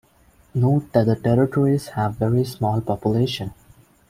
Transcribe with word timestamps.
Note 0.55 0.91
that 0.93 1.05
the 1.05 1.15
territories 1.15 1.89
have 1.89 2.15
very 2.15 2.43
small 2.43 2.81
population. 2.81 3.53